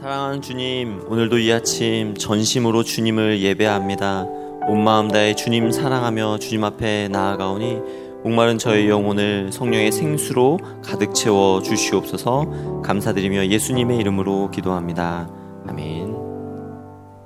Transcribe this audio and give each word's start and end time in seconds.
사랑하는 0.00 0.42
주님, 0.42 1.02
오늘도 1.08 1.38
이 1.38 1.52
아침 1.52 2.14
전심으로 2.14 2.84
주님을 2.84 3.40
예배합니다. 3.40 4.26
온 4.68 4.84
마음 4.84 5.08
다해 5.08 5.34
주님 5.34 5.72
사랑하며 5.72 6.38
주님 6.38 6.62
앞에 6.62 7.08
나아가오니 7.08 7.80
목마른 8.22 8.58
저의 8.58 8.88
영혼을 8.88 9.50
성령의 9.50 9.90
생수로 9.90 10.60
가득 10.84 11.16
채워 11.16 11.62
주시옵소서 11.62 12.82
감사드리며 12.84 13.48
예수님의 13.48 13.98
이름으로 13.98 14.52
기도합니다. 14.52 15.28
아멘. 15.66 16.14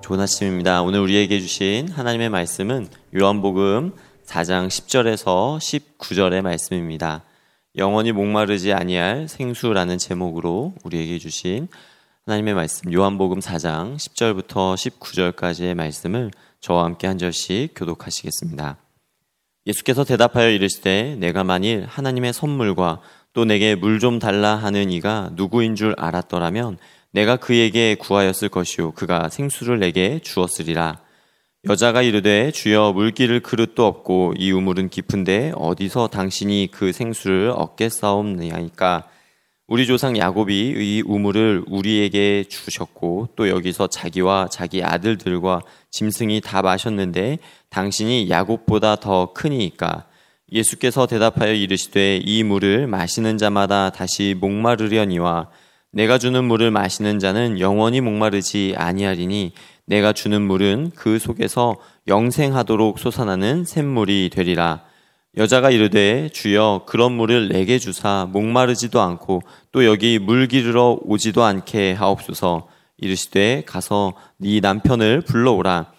좋은 0.03 0.21
아침입니다. 0.21 0.81
오늘 0.81 1.01
우리에게 1.01 1.41
주신 1.41 1.91
하나님의 1.91 2.31
말씀은 2.31 2.89
요한복음 3.15 3.93
4장 4.25 4.69
10절에서 4.69 5.59
19절의 5.59 6.41
말씀입니다. 6.41 7.23
영원히 7.77 8.13
목마르지 8.13 8.73
아니할 8.73 9.29
생수라는 9.29 9.99
제목으로 9.99 10.73
우리에게 10.85 11.19
주신 11.19 11.69
하나님의 12.25 12.55
말씀 12.55 12.93
요한복음 12.93 13.41
4장 13.41 13.97
10절부터 13.97 14.77
19절까지의 14.77 15.75
말씀을 15.75 16.31
저와 16.61 16.85
함께 16.85 17.09
한 17.09 17.19
절씩 17.19 17.73
교독하시겠습니다. 17.75 18.77
예수께서 19.67 20.05
대답하여 20.05 20.51
이르시되 20.51 21.17
내가 21.19 21.43
만일 21.43 21.85
하나님의 21.85 22.33
선물과 22.33 23.01
또 23.33 23.45
내게 23.45 23.75
물 23.75 23.99
좀 23.99 24.21
달라 24.21 24.55
하는 24.55 24.93
이가 24.93 25.31
누구인 25.33 25.75
줄 25.75 25.97
알았더라면 25.99 26.79
내가 27.11 27.39
그에게 27.39 27.97
구하였을 27.97 28.51
것이요 28.51 28.93
그가 28.93 29.29
생수를 29.29 29.81
내게 29.81 30.21
주었으리라. 30.21 31.01
여자가 31.69 32.03
이르되 32.03 32.53
주여 32.53 32.93
물기를 32.93 33.41
그릇도 33.41 33.85
없고 33.85 34.35
이 34.39 34.53
우물은 34.53 34.91
깊은데 34.91 35.55
어디서 35.57 36.07
당신이 36.07 36.69
그 36.71 36.93
생수를 36.93 37.51
얻겠사옵니까? 37.51 39.09
우리 39.69 39.87
조상 39.87 40.19
야곱이 40.19 40.55
이 40.55 41.03
우물을 41.07 41.65
우리에게 41.69 42.45
주셨고 42.49 43.29
또 43.37 43.49
여기서 43.49 43.87
자기와 43.87 44.49
자기 44.51 44.83
아들들과 44.83 45.63
짐승이 45.91 46.41
다 46.41 46.63
마셨는데 46.63 47.39
당신이 47.71 48.29
야곱보다 48.29 48.97
더 48.97 49.33
크니까 49.33 50.07
예수께서 50.51 51.07
대답하여 51.07 51.55
이르시되 51.55 52.19
이 52.25 52.43
물을 52.43 52.87
마시는 52.87 53.39
자마다 53.39 53.91
다시 53.91 54.35
목마르려니와 54.39 55.49
내가 55.93 56.19
주는 56.19 56.45
물을 56.45 56.71
마시는 56.71 57.19
자는 57.21 57.61
영원히 57.61 58.01
목마르지 58.01 58.75
아니하리니 58.77 59.53
내가 59.87 60.13
주는 60.13 60.43
물은 60.43 60.93
그 60.95 61.19
속에서 61.19 61.77
영생하도록 62.09 62.99
솟아나는 62.99 63.65
샘물이 63.65 64.31
되리라. 64.33 64.85
여자가 65.37 65.71
이르되 65.71 66.29
주여 66.29 66.83
그런 66.87 67.13
물을 67.13 67.49
내게 67.49 67.79
주사 67.79 68.29
목마르지도 68.31 69.01
않고 69.01 69.41
또 69.73 69.87
여기 69.87 70.19
물 70.19 70.47
기르러 70.47 70.99
오지도 71.03 71.43
않게 71.43 71.93
하옵소서 71.93 72.69
이르시되 72.99 73.63
가서 73.67 74.13
네 74.37 74.61
남편을 74.61 75.23
불러오라. 75.23 75.91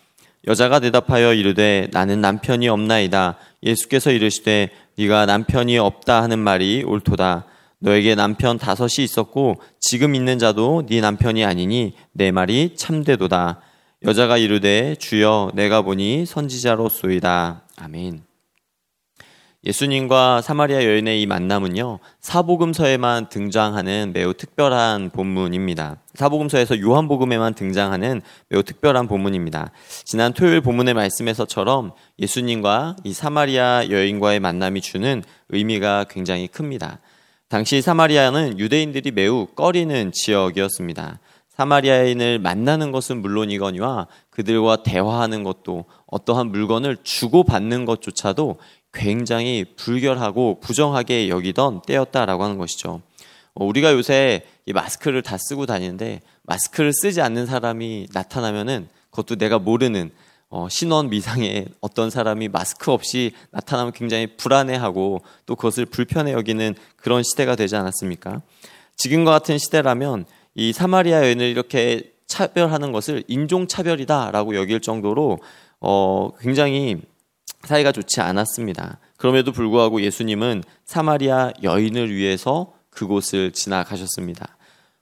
여자가 0.46 0.80
대답하여 0.80 1.34
이르되 1.34 1.88
나는 1.92 2.22
남편이 2.22 2.68
없나이다. 2.70 3.38
예수께서 3.64 4.12
이르시되 4.12 4.70
네가 4.98 5.26
남편이 5.26 5.78
없다 5.80 6.22
하는 6.22 6.38
말이 6.38 6.84
옳도다. 6.84 7.46
너에게 7.80 8.16
남편 8.16 8.58
다섯이 8.58 9.04
있었고 9.04 9.56
지금 9.80 10.16
있는 10.16 10.38
자도 10.38 10.86
네 10.88 11.02
남편이 11.02 11.44
아니니 11.44 11.94
내 12.12 12.32
말이 12.32 12.76
참되도다. 12.76 13.62
여자가 14.06 14.38
이르되 14.38 14.96
주여 14.96 15.52
내가 15.56 15.82
보니 15.82 16.26
선지자로소이다. 16.26 17.64
아멘. 17.78 18.33
예수님과 19.66 20.42
사마리아 20.42 20.84
여인의 20.84 21.22
이 21.22 21.26
만남은요, 21.26 22.00
사복음서에만 22.20 23.30
등장하는 23.30 24.12
매우 24.14 24.34
특별한 24.34 25.12
본문입니다. 25.12 25.98
사복음서에서 26.16 26.82
요한복음에만 26.82 27.54
등장하는 27.54 28.22
매우 28.50 28.62
특별한 28.64 29.08
본문입니다. 29.08 29.72
지난 30.04 30.34
토요일 30.34 30.60
본문의 30.60 30.94
말씀에서처럼 30.96 31.94
예수님과 32.20 32.98
이 33.06 33.14
사마리아 33.14 33.90
여인과의 33.90 34.42
만남이 34.42 34.82
주는 34.82 35.24
의미가 35.48 36.06
굉장히 36.10 36.48
큽니다. 36.48 37.00
당시 37.48 37.82
사마리아는 37.82 38.60
유대인들이 38.60 39.12
매우 39.12 39.46
꺼리는 39.46 40.12
지역이었습니다. 40.12 41.20
사마리아인을 41.56 42.40
만나는 42.40 42.92
것은 42.92 43.22
물론이거니와 43.22 44.08
그들과 44.32 44.82
대화하는 44.84 45.44
것도 45.44 45.86
어떠한 46.08 46.48
물건을 46.48 46.98
주고받는 47.04 47.86
것조차도 47.86 48.58
굉장히 48.94 49.66
불결하고 49.76 50.60
부정하게 50.60 51.30
여기던 51.30 51.82
때였다라고 51.82 52.44
하는 52.44 52.58
것이죠. 52.58 53.02
어, 53.56 53.66
우리가 53.66 53.94
요새 53.94 54.46
이 54.66 54.74
마스크를 54.74 55.22
다 55.22 55.38
쓰고 55.38 55.66
다니는데 55.66 56.22
마스크를 56.44 56.94
쓰지 56.94 57.22
않는 57.22 57.46
사람이 57.46 58.08
나타나면은 58.14 58.88
그것도 59.10 59.36
내가 59.36 59.60
모르는 59.60 60.12
어, 60.50 60.70
신원 60.70 61.10
미상의 61.10 61.68
어떤 61.82 62.12
사람이 62.12 62.50
마스크 62.50 62.92
없이 62.92 63.32
나타나면 63.52 63.94
굉장히 63.94 64.28
불안해하고 64.38 65.22
또 65.48 65.56
그것을 65.56 65.86
불편해 65.86 66.32
여기는 66.34 66.76
그런 66.96 67.24
시대가 67.24 67.56
되지 67.56 67.76
않았습니까? 67.76 68.42
지금과 68.96 69.32
같은 69.32 69.58
시대라면 69.58 70.26
이 70.54 70.72
사마리아 70.72 71.24
여인을 71.24 71.48
이렇게 71.48 72.14
차별하는 72.28 72.92
것을 72.92 73.24
인종차별이다라고 73.28 74.56
여길 74.56 74.82
정도로 74.82 75.40
어, 75.80 76.30
굉장히 76.40 77.02
사이가 77.68 77.92
좋지 77.92 78.22
않았습니다. 78.22 79.00
그럼에도 79.18 79.52
불구하고 79.52 80.02
예수님은 80.02 80.64
사마리아 80.86 81.52
여인을 81.64 82.14
위해서 82.14 82.74
그곳을 82.90 83.52
지나가셨습니다. 83.52 84.58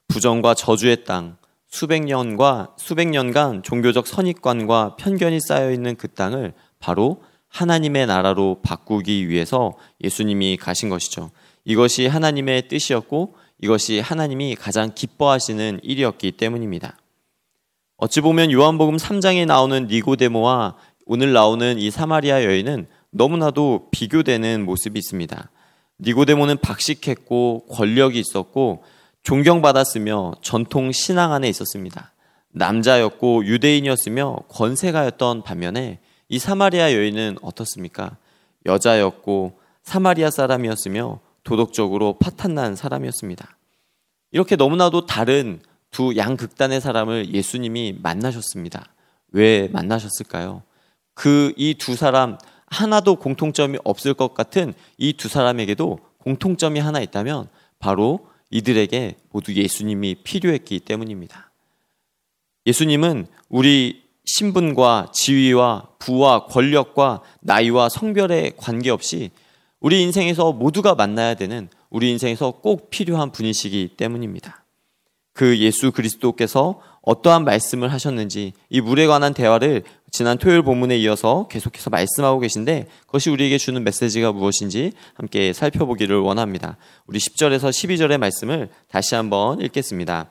부정과 0.08 0.54
저주의 0.54 1.04
땅, 1.04 1.38
수백 1.68 2.04
년과 2.04 2.76
수백 2.78 3.08
년간 3.08 3.64
종교적 3.64 4.06
선입관과 4.06 4.98
편견이 4.98 5.40
쌓여 5.40 5.72
있는 5.72 5.96
그 5.96 6.08
땅을 6.10 6.54
바로 6.80 7.24
하나님의 7.48 8.08
나라로 8.08 8.62
바꾸기 8.62 9.28
위해서 9.30 9.74
예수님이 10.04 10.58
가신 10.58 10.90
것이죠. 10.90 11.32
이것이 11.66 12.08
하나님의 12.08 12.68
뜻이었고 12.68 13.36
이것이 13.62 14.00
하나님이 14.00 14.56
가장 14.56 14.92
기뻐하시는 14.94 15.80
일이었기 15.84 16.34
때문입니다. 16.34 16.98
어찌 17.98 18.20
보면 18.20 18.52
요한복음 18.52 18.98
3장에 18.98 19.46
나오는 19.46 19.86
니고데모와 19.86 20.76
오늘 21.06 21.34
나오는 21.34 21.78
이 21.78 21.92
사마리아 21.92 22.44
여인은 22.44 22.88
너무나도 23.12 23.90
비교되는 23.92 24.66
모습이 24.66 24.98
있습니다. 25.00 25.50
니고데모는 26.00 26.58
박식했고 26.58 27.66
권력이 27.70 28.20
있었고 28.20 28.84
존경받았으며 29.24 30.34
전통 30.42 30.92
신앙 30.92 31.34
안에 31.34 31.48
있었습니다. 31.50 32.12
남자였고 32.54 33.46
유대인이었으며 33.46 34.38
권세가였던 34.50 35.44
반면에 35.44 36.00
이 36.28 36.40
사마리아 36.40 36.94
여인은 36.94 37.38
어떻습니까? 37.42 38.18
여자였고 38.66 39.60
사마리아 39.84 40.32
사람이었으며 40.32 41.20
도덕적으로 41.44 42.18
파탄난 42.20 42.76
사람이었습니다. 42.76 43.58
이렇게 44.32 44.56
너무나도 44.56 45.06
다른 45.06 45.60
두 45.92 46.16
양극단의 46.16 46.80
사람을 46.80 47.34
예수님이 47.34 47.98
만나셨습니다. 48.02 48.86
왜 49.32 49.68
만나셨을까요? 49.72 50.64
그 51.22 51.54
이 51.56 51.76
두 51.78 51.96
사람 51.96 52.40
하나도 52.66 53.18
공통점이 53.18 53.78
없을 53.84 54.16
것 54.16 54.34
같은 54.34 54.74
이 54.98 55.14
두 55.14 55.28
사람에게도 55.28 56.00
공통점이 56.18 56.80
하나 56.80 57.00
있다면 57.00 57.48
바로 57.78 58.28
이들에게 58.50 59.18
모두 59.32 59.54
예수님이 59.54 60.16
필요했기 60.24 60.80
때문입니다. 60.80 61.52
예수님은 62.66 63.28
우리 63.50 64.02
신분과 64.26 65.12
지위와 65.14 65.90
부와 66.00 66.46
권력과 66.46 67.22
나이와 67.42 67.88
성별에 67.90 68.53
관계없이 68.58 69.30
우리 69.80 70.02
인생에서 70.02 70.53
모두가 70.53 70.96
만나야 70.96 71.36
되는 71.36 71.70
우리 71.92 72.09
인생에서 72.09 72.50
꼭 72.50 72.90
필요한 72.90 73.32
분이시기 73.32 73.90
때문입니다. 73.96 74.61
그 75.34 75.58
예수 75.59 75.92
그리스도께서 75.92 76.81
어떠한 77.02 77.46
말씀을 77.46 77.91
하셨는지 77.91 78.53
이 78.70 78.82
물에 78.82 79.08
관한 79.08 79.34
대화를 79.34 79.84
지난 80.11 80.38
토요일 80.38 80.61
본문에 80.61 80.97
이어서 80.97 81.47
계속해서 81.50 81.90
말씀하고 81.90 82.40
계신데 82.40 82.88
그것이 83.06 83.29
우리에게 83.29 83.58
주는 83.58 83.82
메시지가 83.84 84.34
무엇인지 84.34 84.91
함께 85.16 85.53
살펴보기를 85.53 86.20
원합니다. 86.20 86.78
우리 87.08 87.17
10절에서 87.17 87.70
12절의 87.70 88.17
말씀을 88.17 88.70
다시 88.90 89.16
한번 89.16 89.61
읽겠습니다. 89.61 90.29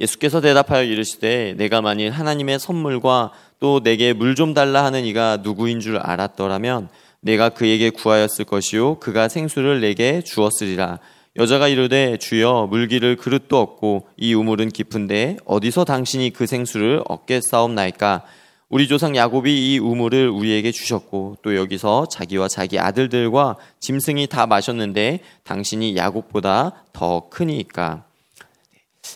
예수께서 0.00 0.40
대답하여 0.40 0.84
이르시되 0.84 1.54
내가 1.56 1.80
만일 1.80 2.10
하나님의 2.10 2.60
선물과 2.60 3.32
또 3.58 3.82
내게 3.82 4.12
물 4.12 4.36
좀 4.36 4.54
달라 4.54 4.84
하는 4.84 5.04
이가 5.04 5.38
누구인 5.42 5.80
줄 5.80 5.96
알았더라면 5.96 6.88
내가 7.20 7.48
그에게 7.48 7.90
구하였을 7.90 8.44
것이요 8.44 9.00
그가 9.00 9.28
생수를 9.28 9.80
내게 9.80 10.22
주었으리라 10.22 11.00
여자가 11.38 11.68
이르되 11.68 12.16
주여 12.16 12.66
물기를 12.68 13.14
그릇도 13.14 13.58
없고 13.58 14.08
이 14.16 14.34
우물은 14.34 14.70
깊은데 14.70 15.36
어디서 15.44 15.84
당신이 15.84 16.30
그 16.30 16.46
생수를 16.46 17.00
얻겠사옵나이까 17.06 18.24
우리 18.68 18.88
조상 18.88 19.14
야곱이 19.14 19.72
이 19.72 19.78
우물을 19.78 20.28
우리에게 20.28 20.72
주셨고 20.72 21.36
또 21.42 21.56
여기서 21.56 22.06
자기와 22.08 22.48
자기 22.48 22.80
아들들과 22.80 23.56
짐승이 23.78 24.26
다 24.26 24.46
마셨는데 24.46 25.20
당신이 25.44 25.96
야곱보다 25.96 26.84
더 26.92 27.28
크니까 27.30 28.04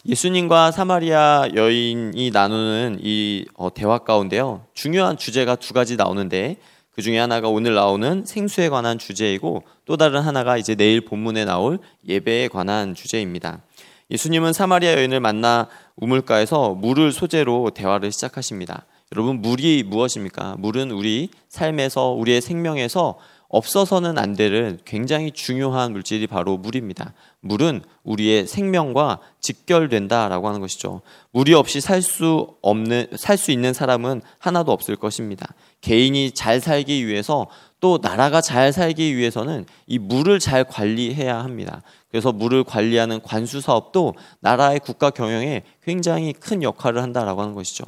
예수님과 0.06 0.70
사마리아 0.70 1.48
여인이 1.54 2.30
나누는 2.30 3.00
이 3.02 3.44
어, 3.54 3.74
대화 3.74 3.98
가운데요. 3.98 4.64
중요한 4.74 5.16
주제가 5.16 5.56
두 5.56 5.74
가지 5.74 5.96
나오는데 5.96 6.56
그 6.94 7.00
중에 7.02 7.18
하나가 7.18 7.48
오늘 7.48 7.74
나오는 7.74 8.24
생수에 8.24 8.68
관한 8.68 8.98
주제이고 8.98 9.62
또 9.86 9.96
다른 9.96 10.20
하나가 10.20 10.58
이제 10.58 10.74
내일 10.74 11.00
본문에 11.00 11.44
나올 11.44 11.78
예배에 12.06 12.48
관한 12.48 12.94
주제입니다. 12.94 13.62
예수님은 14.10 14.52
사마리아 14.52 14.92
여인을 14.92 15.20
만나 15.20 15.68
우물가에서 15.96 16.74
물을 16.74 17.12
소재로 17.12 17.70
대화를 17.70 18.12
시작하십니다. 18.12 18.84
여러분, 19.14 19.40
물이 19.40 19.84
무엇입니까? 19.84 20.56
물은 20.58 20.90
우리 20.90 21.30
삶에서, 21.48 22.08
우리의 22.10 22.40
생명에서 22.40 23.18
없어서는 23.52 24.16
안될 24.16 24.78
굉장히 24.86 25.30
중요한 25.30 25.92
물질이 25.92 26.26
바로 26.26 26.56
물입니다. 26.56 27.12
물은 27.40 27.82
우리의 28.02 28.46
생명과 28.46 29.20
직결된다라고 29.40 30.48
하는 30.48 30.60
것이죠. 30.60 31.02
물이 31.32 31.52
없이 31.52 31.80
살 31.80 32.00
수 32.00 32.56
없는 32.62 33.08
살 33.16 33.36
수 33.36 33.50
있는 33.50 33.74
사람은 33.74 34.22
하나도 34.38 34.72
없을 34.72 34.96
것입니다. 34.96 35.54
개인이 35.82 36.32
잘 36.32 36.60
살기 36.60 37.06
위해서 37.06 37.46
또 37.78 37.98
나라가 38.00 38.40
잘 38.40 38.72
살기 38.72 39.16
위해서는 39.16 39.66
이 39.86 39.98
물을 39.98 40.38
잘 40.38 40.64
관리해야 40.64 41.38
합니다. 41.38 41.82
그래서 42.10 42.32
물을 42.32 42.64
관리하는 42.64 43.20
관수 43.22 43.60
사업도 43.60 44.14
나라의 44.40 44.80
국가 44.80 45.10
경영에 45.10 45.62
굉장히 45.82 46.32
큰 46.32 46.62
역할을 46.62 47.02
한다라고 47.02 47.42
하는 47.42 47.54
것이죠. 47.54 47.84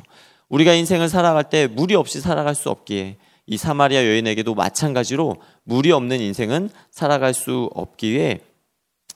우리가 0.51 0.75
인생을 0.75 1.09
살아갈 1.09 1.45
때 1.45 1.67
물이 1.69 1.95
없이 1.95 2.21
살아갈 2.21 2.55
수 2.55 2.69
없기에 2.69 3.17
이 3.47 3.57
사마리아 3.57 4.05
여인에게도 4.05 4.55
마찬가지로 4.55 5.37
물이 5.65 5.93
없는 5.93 6.21
인생은 6.21 6.71
살아갈 6.91 7.35
수 7.35 7.71
없기에 7.75 8.41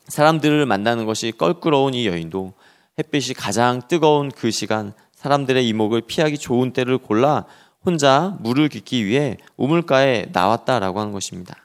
사람들을 0.08 0.64
만나는 0.66 1.06
것이 1.06 1.32
껄끄러운 1.36 1.94
이 1.94 2.06
여인도 2.06 2.52
햇빛이 2.98 3.34
가장 3.34 3.82
뜨거운 3.88 4.30
그 4.30 4.50
시간 4.50 4.92
사람들의 5.14 5.66
이목을 5.68 6.02
피하기 6.02 6.38
좋은 6.38 6.72
때를 6.72 6.98
골라 6.98 7.44
혼자 7.84 8.36
물을 8.40 8.68
깃기 8.68 9.06
위해 9.06 9.36
우물가에 9.56 10.26
나왔다라고 10.32 11.00
하는 11.00 11.12
것입니다. 11.12 11.56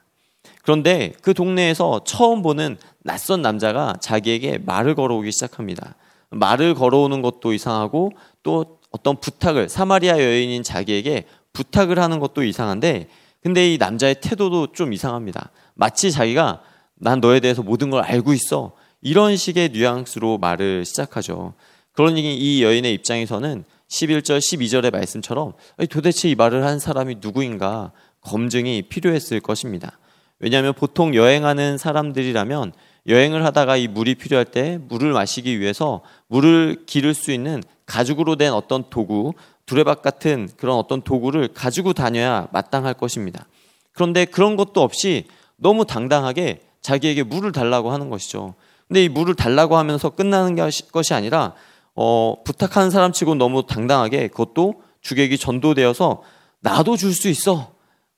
그런데 0.62 1.14
그 1.22 1.34
동네에서 1.34 2.04
처음 2.06 2.42
보는 2.42 2.78
낯선 3.00 3.42
남자가 3.42 3.96
자기에게 4.00 4.60
말을 4.60 4.96
걸어오기 4.96 5.32
시작합니다. 5.32 5.96
말을 6.30 6.74
걸어오는 6.76 7.22
것도 7.22 7.54
이상하고 7.54 8.12
또 8.42 8.80
어떤 8.92 9.18
부탁을 9.18 9.70
사마리아 9.70 10.20
여인인 10.20 10.64
자기에게 10.64 11.26
부탁을 11.54 12.00
하는 12.00 12.20
것도 12.20 12.44
이상한데 12.44 13.08
근데 13.42 13.74
이 13.74 13.78
남자의 13.78 14.16
태도도 14.22 14.74
좀 14.74 14.94
이상합니다. 14.94 15.52
마치 15.76 16.12
자기가 16.12 16.62
난 16.96 17.20
너에 17.20 17.40
대해서 17.40 17.62
모든 17.62 17.90
걸 17.90 18.04
알고 18.04 18.34
있어. 18.34 18.74
이런 19.02 19.36
식의 19.36 19.70
뉘앙스로 19.70 20.38
말을 20.38 20.86
시작하죠. 20.86 21.54
그러니 21.92 22.38
이 22.38 22.64
여인의 22.64 22.94
입장에서는 22.94 23.66
11절, 23.90 24.40
12절의 24.40 24.92
말씀처럼 24.92 25.54
도대체 25.90 26.30
이 26.30 26.36
말을 26.36 26.66
한 26.66 26.80
사람이 26.80 27.18
누구인가 27.20 27.92
검증이 28.22 28.84
필요했을 28.84 29.42
것입니다. 29.42 30.00
왜냐하면 30.40 30.74
보통 30.74 31.14
여행하는 31.14 31.78
사람들이라면 31.78 32.74
여행을 33.08 33.46
하다가 33.46 33.78
이 33.78 33.88
물이 33.88 34.16
필요할 34.16 34.46
때 34.46 34.80
물을 34.88 35.12
마시기 35.12 35.60
위해서 35.60 36.02
물을 36.28 36.84
기를 36.86 37.14
수 37.14 37.32
있는 37.32 37.62
가죽으로 37.86 38.38
된 38.38 38.54
어떤 38.54 38.90
도구, 38.90 39.34
두레박 39.66 40.02
같은 40.02 40.50
그런 40.58 40.78
어떤 40.78 41.02
도구를 41.02 41.50
가지고 41.54 41.94
다녀야 41.94 42.48
마땅할 42.52 42.96
것입니다. 42.96 43.46
그런데 43.92 44.26
그런 44.26 44.56
것도 44.56 44.82
없이 44.82 45.26
너무 45.56 45.86
당당하게 45.86 46.62
자기에게 46.82 47.24
물을 47.24 47.52
달라고 47.52 47.92
하는 47.92 48.10
것이죠. 48.10 48.56
근데 48.88 49.06
이 49.06 49.10
물을 49.10 49.34
달라고 49.36 49.78
하면서 49.78 50.10
끝나는 50.10 50.56
것이 50.92 51.14
아니라 51.14 51.54
어, 51.96 52.36
부탁하는 52.44 52.90
사람 52.92 53.12
치고 53.12 53.36
너무 53.36 53.66
당당하게 53.66 54.28
그것도 54.28 54.82
주객이 55.02 55.38
전도되어서 55.38 56.24
나도 56.60 56.98
줄 56.98 57.14
수 57.14 57.30
있어. 57.30 57.74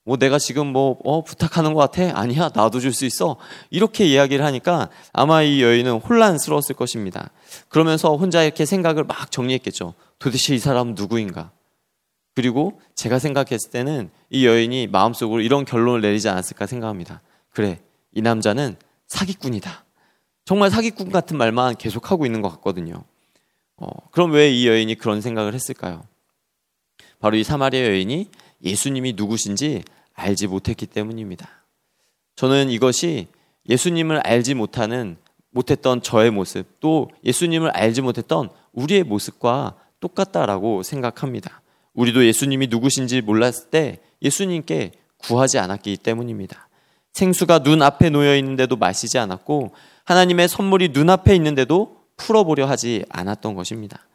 뭐 0.05 0.17
내가 0.17 0.37
지금 0.37 0.67
뭐 0.67 0.99
어, 1.03 1.23
부탁하는 1.23 1.73
것 1.73 1.79
같아? 1.79 2.17
아니야, 2.17 2.49
나도 2.53 2.79
줄 2.79 2.93
수 2.93 3.05
있어. 3.05 3.37
이렇게 3.71 4.05
이야기를 4.05 4.45
하니까 4.45 4.89
아마 5.11 5.41
이 5.41 5.61
여인은 5.63 5.99
혼란스러웠을 5.99 6.75
것입니다. 6.75 7.31
그러면서 7.69 8.15
혼자 8.15 8.43
이렇게 8.43 8.65
생각을 8.65 9.03
막 9.03 9.31
정리했겠죠. 9.31 9.95
도대체 10.19 10.53
이 10.55 10.59
사람은 10.59 10.93
누구인가? 10.95 11.51
그리고 12.35 12.79
제가 12.93 13.17
생각했을 13.17 13.71
때는 13.71 14.11
이 14.29 14.45
여인이 14.45 14.87
마음속으로 14.87 15.41
이런 15.41 15.65
결론을 15.65 16.01
내리지 16.01 16.29
않았을까 16.29 16.67
생각합니다. 16.67 17.21
그래, 17.49 17.81
이 18.13 18.21
남자는 18.21 18.75
사기꾼이다. 19.07 19.85
정말 20.45 20.69
사기꾼 20.69 21.11
같은 21.11 21.37
말만 21.37 21.77
계속하고 21.77 22.25
있는 22.27 22.41
것 22.43 22.49
같거든요. 22.49 23.03
어, 23.77 23.87
그럼 24.11 24.31
왜 24.33 24.51
이 24.51 24.67
여인이 24.67 24.93
그런 24.95 25.21
생각을 25.21 25.53
했을까요? 25.55 26.03
바로 27.19 27.37
이 27.37 27.43
사마리아 27.43 27.85
여인이 27.87 28.29
예수님이 28.65 29.13
누구신지 29.15 29.83
알지 30.13 30.47
못했기 30.47 30.87
때문입니다. 30.87 31.47
저는 32.35 32.69
이것이 32.69 33.27
예수님을 33.69 34.19
알지 34.19 34.55
못하는 34.55 35.17
못했던 35.51 36.01
저의 36.01 36.31
모습, 36.31 36.65
또 36.81 37.09
예수님을 37.23 37.69
알지 37.69 38.01
못했던 38.01 38.49
우리의 38.73 39.03
모습과 39.03 39.75
똑같다라고 40.01 40.83
생각합니다. 40.83 41.61
우리도 41.93 42.25
예수님이 42.25 42.67
누구신지 42.67 43.21
몰랐을 43.21 43.69
때 43.71 43.99
예수님께 44.21 44.91
구하지 45.17 45.59
않았기 45.59 45.97
때문입니다. 45.97 46.67
생수가 47.13 47.59
눈앞에 47.59 48.09
놓여 48.09 48.35
있는데도 48.35 48.75
마시지 48.75 49.17
않았고 49.17 49.73
하나님의 50.03 50.49
선물이 50.49 50.89
눈앞에 50.89 51.33
있는데도 51.35 52.01
풀어보려 52.17 52.65
하지 52.65 53.05
않았던 53.09 53.55
것입니다. 53.55 54.05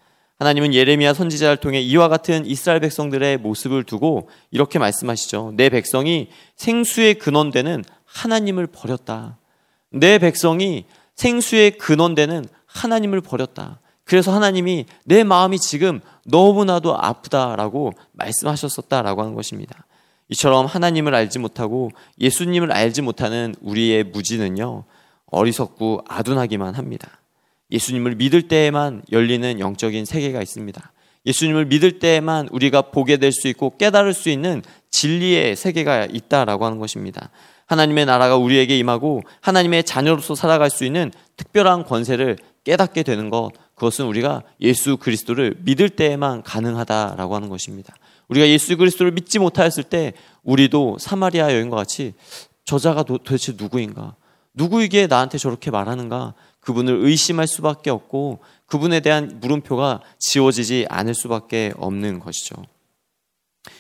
하나님은 0.41 0.73
예레미야 0.73 1.13
선지자를 1.13 1.59
통해 1.59 1.81
이와 1.81 2.09
같은 2.09 2.47
이스라엘 2.47 2.81
백성들의 2.81 3.37
모습을 3.39 3.85
두고 3.85 4.31
이렇게 4.51 4.79
말씀하시죠. 4.79 5.53
내 5.55 5.69
백성이 5.69 6.31
생수의 6.57 7.17
근원되는 7.19 7.85
하나님을 8.07 8.67
버렸다. 8.67 9.37
내 9.91 10.19
백성이 10.19 10.87
생수의 11.15 11.73
근원되는 11.73 12.47
하나님을 12.65 13.21
버렸다. 13.21 13.81
그래서 14.05 14.33
하나님이 14.35 14.87
내 15.05 15.25
마음이 15.25 15.59
지금 15.59 16.01
너무나도 16.25 16.97
아프다라고 16.97 17.93
말씀하셨었다라고 18.13 19.21
하는 19.21 19.35
것입니다. 19.35 19.85
이처럼 20.31 20.65
하나님을 20.65 21.15
알지 21.15 21.39
못하고 21.39 21.91
예수님을 22.19 22.73
알지 22.73 23.03
못하는 23.03 23.55
우리의 23.61 24.05
무지는요, 24.05 24.85
어리석고 25.27 26.05
아둔하기만 26.09 26.77
합니다. 26.77 27.20
예수님을 27.73 28.17
믿을 28.17 28.43
때에만 28.43 29.03
열리는 29.13 29.61
영적인 29.61 30.05
세계가 30.05 30.43
있습니다. 30.43 30.93
예수님을 31.27 31.67
믿을 31.67 31.99
때에만 31.99 32.49
우리가 32.51 32.83
보게 32.83 33.17
될 33.19 33.33
수 33.33 33.49
있고 33.49 33.77
깨달을 33.77 34.15
수 34.15 34.31
있는 34.31 34.63
진리의 34.91 35.57
세계가 35.57 36.07
있다라고 36.07 36.65
하는 36.65 36.79
것입니다. 36.79 37.31
하나님의 37.67 38.07
나라가 38.07 38.37
우리에게 38.37 38.77
임하고 38.79 39.23
하나님의 39.41 39.85
자녀로서 39.85 40.35
살아갈 40.35 40.71
수 40.71 40.85
있는 40.85 41.13
특별한 41.37 41.85
권세를 41.85 42.37
깨닫게 42.65 43.05
되는 43.05 43.31
것, 43.31 43.53
그것은 43.75 44.07
우리가 44.07 44.43
예수 44.61 44.97
그리스도를 44.97 45.55
믿을 45.61 45.89
때에만 45.89 46.43
가능하다라고 46.43 47.35
하는 47.35 47.49
것입니다. 47.49 47.95
우리가 48.29 48.49
예수 48.49 48.77
그리스도를 48.77 49.13
믿지 49.13 49.39
못하였을 49.39 49.85
때 49.85 50.13
우리도 50.43 50.99
사마리아 50.99 51.53
여인과 51.55 51.77
같이 51.77 52.15
저자가 52.65 53.05
도대체 53.05 53.55
누구인가? 53.57 54.17
누구에게 54.55 55.07
나한테 55.07 55.39
저렇게 55.39 55.71
말하는가? 55.71 56.35
그분을 56.61 57.05
의심할 57.05 57.47
수밖에 57.47 57.91
없고 57.91 58.41
그분에 58.67 59.01
대한 59.01 59.39
물음표가 59.41 60.01
지워지지 60.19 60.87
않을 60.89 61.15
수밖에 61.15 61.73
없는 61.77 62.21
것이죠. 62.21 62.57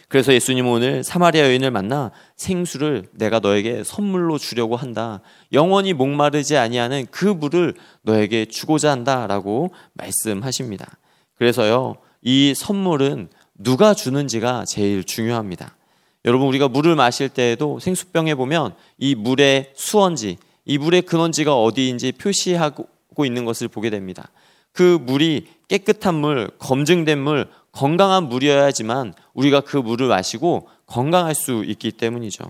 그래서 0.08 0.34
예수님은 0.34 0.70
오늘 0.70 1.04
사마리아 1.04 1.44
여인을 1.44 1.70
만나 1.70 2.10
생수를 2.37 3.06
내가 3.12 3.38
너에게 3.38 3.84
선물로 3.84 4.38
주려고 4.38 4.76
한다. 4.76 5.20
영원히 5.52 5.92
목마르지 5.92 6.56
아니하는 6.56 7.06
그 7.10 7.26
물을 7.26 7.75
너에게 8.02 8.44
주고자 8.44 8.90
한다라고 8.90 9.72
말씀하십니다. 9.94 10.99
그래서요. 11.37 11.96
이 12.22 12.54
선물은 12.54 13.28
누가 13.54 13.94
주는지가 13.94 14.64
제일 14.66 15.04
중요합니다. 15.04 15.76
여러분 16.25 16.49
우리가 16.49 16.68
물을 16.68 16.96
마실 16.96 17.28
때에도 17.28 17.78
생수병에 17.78 18.34
보면 18.34 18.75
이 18.99 19.14
물의 19.14 19.72
수원지 19.75 20.38
이 20.64 20.78
물의 20.78 21.02
근원지가 21.02 21.54
어디인지 21.54 22.12
표시하고 22.12 23.24
있는 23.24 23.44
것을 23.44 23.68
보게 23.68 23.90
됩니다. 23.90 24.30
그 24.72 24.98
물이 25.02 25.46
깨끗한 25.68 26.14
물, 26.14 26.50
검증된 26.58 27.18
물, 27.18 27.48
건강한 27.72 28.28
물이어야지만 28.28 29.14
우리가 29.34 29.60
그 29.60 29.76
물을 29.76 30.08
마시고 30.08 30.68
건강할 30.86 31.34
수 31.34 31.64
있기 31.64 31.92
때문이죠. 31.92 32.44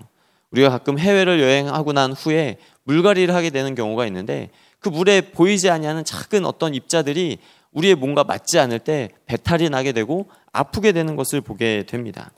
우리가 0.51 0.71
가끔 0.71 0.99
해외를 0.99 1.41
여행하고 1.41 1.93
난 1.93 2.13
후에 2.13 2.59
물갈이를 2.85 3.35
하게 3.35 3.51
되는 3.51 3.75
경우가 3.75 4.07
있는데 4.07 4.51
그 4.79 4.89
물에 4.89 5.21
보이지 5.21 5.71
아니하는 5.71 6.05
작은 6.05 6.45
어떤 6.45 6.75
입자들이 6.75 7.39
우리의 7.73 7.95
뭔가 7.95 8.25
맞지 8.25 8.59
않을 8.59 8.81
때 8.81 9.11
배탈이 9.27 9.71
나게 9.71 9.93
되고 9.93 10.29
아프게 10.53 10.93
되는 10.93 11.15
것을 11.17 11.41
보게 11.41 11.85
됩니다. 11.87 12.33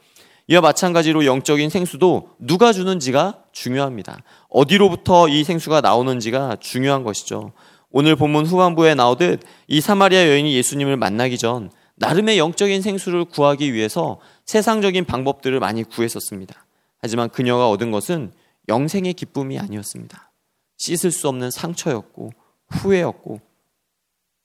이와 0.48 0.60
마찬가지로 0.60 1.24
영적인 1.24 1.70
생수도 1.70 2.30
누가 2.38 2.72
주는지가 2.72 3.44
중요합니다. 3.52 4.18
어디로부터 4.48 5.28
이 5.28 5.44
생수가 5.44 5.80
나오는지가 5.80 6.56
중요한 6.60 7.04
것이죠. 7.04 7.52
오늘 7.90 8.16
본문 8.16 8.46
후반부에 8.46 8.94
나오듯 8.94 9.42
이 9.68 9.80
사마리아 9.80 10.28
여인이 10.28 10.54
예수님을 10.54 10.96
만나기 10.96 11.38
전 11.38 11.70
나름의 11.96 12.38
영적인 12.38 12.82
생수를 12.82 13.24
구하기 13.26 13.72
위해서 13.72 14.18
세상적인 14.46 15.04
방법들을 15.04 15.60
많이 15.60 15.84
구했었습니다. 15.84 16.66
하지만 16.98 17.28
그녀가 17.28 17.68
얻은 17.68 17.90
것은 17.90 18.32
영생의 18.68 19.14
기쁨이 19.14 19.58
아니었습니다. 19.58 20.32
씻을 20.78 21.10
수 21.10 21.28
없는 21.28 21.50
상처였고 21.50 22.30
후회였고 22.68 23.40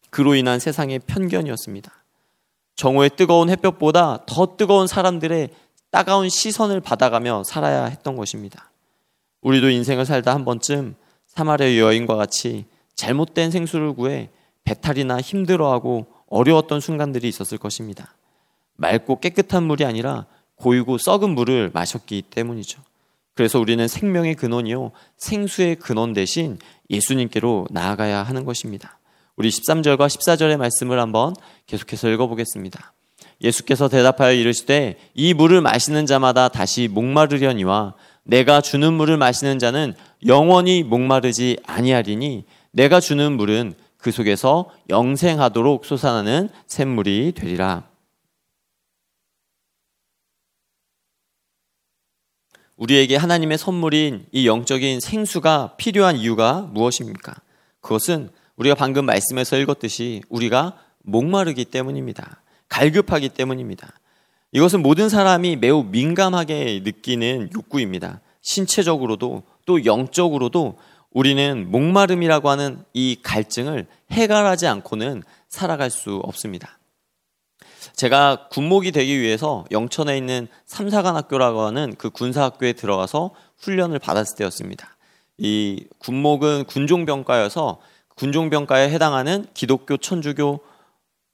그로 0.09 0.35
인한 0.35 0.59
세상의 0.59 0.99
편견이었습니다. 1.07 1.91
정오의 2.75 3.11
뜨거운 3.15 3.49
햇볕보다 3.49 4.25
더 4.27 4.55
뜨거운 4.55 4.87
사람들의 4.87 5.49
따가운 5.97 6.29
시선을 6.29 6.79
받아가며 6.79 7.43
살아야 7.43 7.85
했던 7.85 8.15
것입니다. 8.15 8.69
우리도 9.41 9.71
인생을 9.71 10.05
살다 10.05 10.31
한 10.31 10.45
번쯤 10.45 10.93
사마리아 11.25 11.75
여인과 11.79 12.15
같이 12.15 12.65
잘못된 12.93 13.49
생수를 13.49 13.95
구해 13.95 14.29
배탈이나 14.63 15.19
힘들어하고 15.19 16.05
어려웠던 16.27 16.81
순간들이 16.81 17.27
있었을 17.27 17.57
것입니다. 17.57 18.13
맑고 18.75 19.21
깨끗한 19.21 19.63
물이 19.63 19.85
아니라 19.85 20.27
고이고 20.57 20.99
썩은 20.99 21.31
물을 21.31 21.71
마셨기 21.73 22.25
때문이죠. 22.29 22.79
그래서 23.33 23.59
우리는 23.59 23.87
생명의 23.87 24.35
근원이요. 24.35 24.91
생수의 25.17 25.77
근원 25.77 26.13
대신 26.13 26.59
예수님께로 26.91 27.69
나아가야 27.71 28.21
하는 28.21 28.45
것입니다. 28.45 28.99
우리 29.35 29.49
13절과 29.49 30.05
14절의 30.05 30.57
말씀을 30.57 30.99
한번 30.99 31.33
계속해서 31.65 32.07
읽어보겠습니다. 32.09 32.93
예수께서 33.41 33.87
대답하여 33.87 34.33
이르시되 34.33 34.97
이 35.13 35.33
물을 35.33 35.61
마시는 35.61 36.05
자마다 36.05 36.47
다시 36.47 36.87
목마르려니와 36.87 37.93
내가 38.23 38.61
주는 38.61 38.93
물을 38.93 39.17
마시는 39.17 39.59
자는 39.59 39.93
영원히 40.25 40.83
목마르지 40.83 41.57
아니하리니 41.65 42.45
내가 42.71 42.99
주는 42.99 43.31
물은 43.37 43.75
그 43.97 44.11
속에서 44.11 44.69
영생하도록 44.89 45.85
솟아나는 45.85 46.49
샘물이 46.67 47.33
되리라. 47.35 47.87
우리에게 52.75 53.15
하나님의 53.15 53.57
선물인 53.57 54.27
이 54.31 54.47
영적인 54.47 54.99
생수가 54.99 55.77
필요한 55.77 56.17
이유가 56.17 56.61
무엇입니까? 56.61 57.33
그것은 57.81 58.29
우리가 58.55 58.75
방금 58.75 59.05
말씀에서 59.05 59.57
읽었듯이 59.57 60.21
우리가 60.29 60.77
목마르기 61.01 61.65
때문입니다. 61.65 62.41
갈급하기 62.69 63.29
때문입니다. 63.29 63.93
이것은 64.51 64.81
모든 64.81 65.09
사람이 65.09 65.57
매우 65.57 65.83
민감하게 65.83 66.81
느끼는 66.83 67.49
욕구입니다. 67.53 68.21
신체적으로도 68.41 69.43
또 69.65 69.85
영적으로도 69.85 70.77
우리는 71.11 71.69
목마름이라고 71.71 72.49
하는 72.49 72.83
이 72.93 73.17
갈증을 73.21 73.87
해결하지 74.11 74.67
않고는 74.67 75.23
살아갈 75.49 75.89
수 75.89 76.15
없습니다. 76.23 76.77
제가 77.93 78.47
군목이 78.49 78.91
되기 78.91 79.19
위해서 79.19 79.65
영천에 79.71 80.17
있는 80.17 80.47
삼사관학교라고 80.65 81.61
하는 81.61 81.95
그 81.97 82.09
군사학교에 82.09 82.73
들어가서 82.73 83.31
훈련을 83.57 83.99
받았을 83.99 84.37
때였습니다. 84.37 84.95
이 85.37 85.85
군목은 85.99 86.65
군종병과여서 86.65 87.79
군종병과에 88.15 88.89
해당하는 88.89 89.45
기독교, 89.53 89.97
천주교 89.97 90.59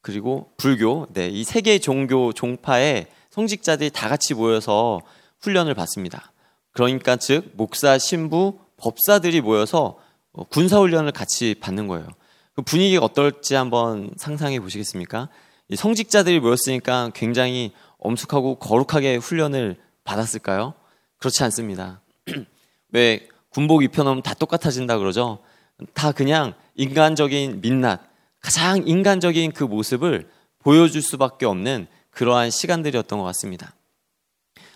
그리고 0.03 0.51
불교 0.57 1.07
네, 1.13 1.29
이 1.29 1.43
세 1.43 1.61
개의 1.61 1.79
종교 1.79 2.31
종파의 2.33 3.07
성직자들이 3.31 3.89
다 3.89 4.09
같이 4.09 4.35
모여서 4.35 5.01
훈련을 5.39 5.73
받습니다. 5.73 6.31
그러니까 6.73 7.15
즉 7.15 7.51
목사, 7.53 7.97
신부, 7.97 8.59
법사들이 8.77 9.41
모여서 9.41 9.97
어, 10.33 10.43
군사 10.43 10.77
훈련을 10.77 11.11
같이 11.13 11.55
받는 11.59 11.87
거예요. 11.87 12.07
그 12.55 12.61
분위기가 12.61 13.05
어떨지 13.05 13.55
한번 13.55 14.11
상상해 14.17 14.59
보시겠습니까? 14.59 15.29
성직자들이 15.73 16.39
모였으니까 16.39 17.11
굉장히 17.15 17.71
엄숙하고 17.97 18.55
거룩하게 18.55 19.15
훈련을 19.15 19.77
받았을까요? 20.03 20.73
그렇지 21.17 21.43
않습니다. 21.45 22.01
왜 22.91 23.27
군복 23.49 23.83
입혀놓으면 23.83 24.21
다 24.21 24.33
똑같아진다 24.33 24.97
그러죠? 24.97 25.39
다 25.93 26.11
그냥 26.11 26.53
인간적인 26.75 27.61
민낯, 27.61 28.01
가장 28.43 28.85
인간적인 28.85 29.53
그 29.53 29.63
모습을 29.63 30.29
보여줄 30.59 31.01
수밖에 31.01 31.47
없는 31.47 31.87
그러한 32.11 32.51
시간들이었던 32.51 33.17
것 33.17 33.25
같습니다. 33.25 33.73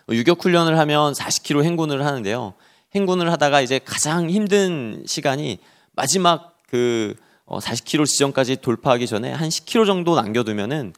유격 0.09 0.43
훈련을 0.43 0.79
하면 0.79 1.13
40km 1.13 1.63
행군을 1.63 2.03
하는데요. 2.05 2.53
행군을 2.95 3.31
하다가 3.31 3.61
이제 3.61 3.79
가장 3.83 4.29
힘든 4.29 5.03
시간이 5.05 5.59
마지막 5.91 6.57
그 6.69 7.15
40km 7.47 8.01
어, 8.01 8.05
지점까지 8.05 8.57
돌파하기 8.57 9.05
전에 9.05 9.31
한 9.31 9.49
10km 9.49 9.85
정도 9.85 10.15
남겨두면은 10.15 10.93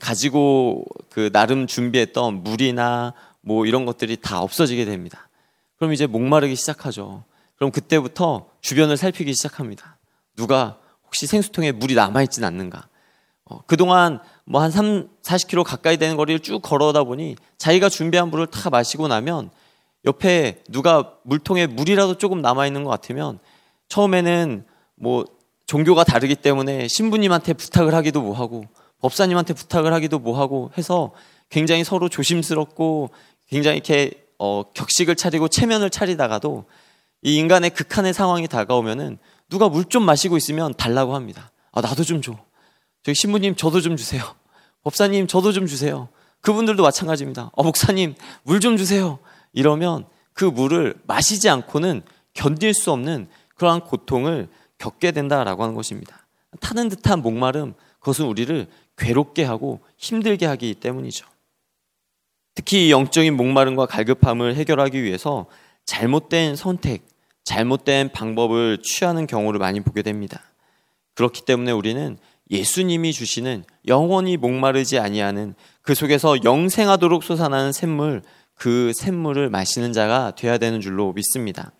가지고 0.00 0.84
그 1.10 1.30
나름 1.32 1.66
준비했던 1.66 2.44
물이나 2.44 3.12
뭐 3.40 3.66
이런 3.66 3.84
것들이 3.84 4.16
다 4.16 4.40
없어지게 4.40 4.84
됩니다. 4.84 5.28
그럼 5.76 5.92
이제 5.92 6.06
목마르기 6.06 6.54
시작하죠. 6.54 7.24
그럼 7.56 7.72
그때부터 7.72 8.48
주변을 8.60 8.96
살피기 8.96 9.34
시작합니다. 9.34 9.98
누가 10.36 10.78
혹시 11.14 11.28
생수통에 11.28 11.70
물이 11.70 11.94
남아있진 11.94 12.42
않는가? 12.42 12.88
어, 13.44 13.60
그동안 13.66 14.18
뭐 14.44 14.60
한 14.60 14.72
3, 14.72 15.08
40km 15.22 15.62
가까이 15.62 15.96
되는 15.96 16.16
거리를 16.16 16.40
쭉 16.40 16.60
걸어오다 16.60 17.04
보니 17.04 17.36
자기가 17.56 17.88
준비한 17.88 18.30
물을 18.30 18.48
다 18.48 18.68
마시고 18.68 19.06
나면 19.06 19.50
옆에 20.06 20.64
누가 20.68 21.14
물통에 21.22 21.68
물이라도 21.68 22.18
조금 22.18 22.42
남아있는 22.42 22.82
것 22.82 22.90
같으면 22.90 23.38
처음에는 23.86 24.64
뭐 24.96 25.24
종교가 25.66 26.02
다르기 26.02 26.34
때문에 26.34 26.88
신부님한테 26.88 27.52
부탁을 27.52 27.94
하기도 27.94 28.20
뭐하고 28.20 28.64
법사님한테 29.00 29.54
부탁을 29.54 29.92
하기도 29.92 30.18
뭐하고 30.18 30.72
해서 30.76 31.12
굉장히 31.48 31.84
서로 31.84 32.08
조심스럽고 32.08 33.10
굉장히 33.46 33.76
이렇게 33.76 34.26
어, 34.38 34.64
격식을 34.74 35.14
차리고 35.14 35.46
체면을 35.46 35.90
차리다가도 35.90 36.64
이 37.24 37.36
인간의 37.36 37.70
극한의 37.70 38.14
상황이 38.14 38.46
다가오면은 38.46 39.18
누가 39.48 39.68
물 39.68 39.84
좀 39.86 40.04
마시고 40.04 40.36
있으면 40.36 40.72
달라고 40.74 41.14
합니다. 41.16 41.50
아, 41.72 41.80
나도 41.80 42.04
좀 42.04 42.22
줘. 42.22 42.36
저기 43.02 43.14
신부님 43.16 43.56
저도 43.56 43.80
좀 43.80 43.96
주세요. 43.96 44.22
법사님 44.84 45.26
저도 45.26 45.52
좀 45.52 45.66
주세요. 45.66 46.08
그분들도 46.40 46.82
마찬가지입니다. 46.82 47.50
어, 47.54 47.62
목사님 47.62 48.14
물 48.44 48.60
좀 48.60 48.76
주세요. 48.76 49.18
이러면 49.52 50.06
그 50.32 50.44
물을 50.44 50.94
마시지 51.06 51.48
않고는 51.48 52.02
견딜 52.34 52.74
수 52.74 52.92
없는 52.92 53.28
그러한 53.56 53.80
고통을 53.80 54.48
겪게 54.78 55.12
된다라고 55.12 55.62
하는 55.62 55.74
것입니다. 55.74 56.26
타는 56.60 56.88
듯한 56.88 57.22
목마름, 57.22 57.74
그것은 58.00 58.26
우리를 58.26 58.66
괴롭게 58.98 59.44
하고 59.44 59.80
힘들게 59.96 60.46
하기 60.46 60.74
때문이죠. 60.74 61.26
특히 62.54 62.90
영적인 62.90 63.36
목마름과 63.36 63.86
갈급함을 63.86 64.56
해결하기 64.56 65.02
위해서 65.02 65.46
잘못된 65.86 66.56
선택, 66.56 67.06
잘못된 67.44 68.10
방법을 68.12 68.78
취하는 68.82 69.26
경우를 69.26 69.60
많이 69.60 69.80
보게 69.80 70.02
됩니다. 70.02 70.42
그렇기 71.14 71.42
때문에 71.44 71.72
우리는 71.72 72.18
예수님이 72.50 73.12
주시는 73.12 73.64
영원히 73.86 74.36
목마르지 74.36 74.98
아니하는 74.98 75.54
그 75.82 75.94
속에서 75.94 76.42
영생하도록 76.44 77.22
솟아나는 77.22 77.72
샘물, 77.72 78.22
그 78.54 78.92
샘물을 78.94 79.48
마시는 79.50 79.92
자가 79.92 80.32
되어야 80.32 80.58
되는 80.58 80.80
줄로 80.80 81.12
믿습니다. 81.12 81.72